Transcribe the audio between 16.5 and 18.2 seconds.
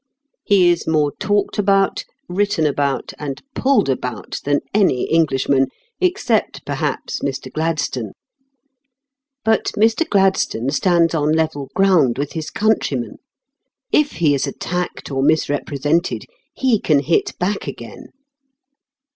he can hit back again.